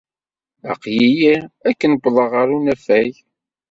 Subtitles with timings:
[0.71, 1.35] Aql-iyi
[1.69, 3.13] akken wwḍeɣ ɣer ur anafag.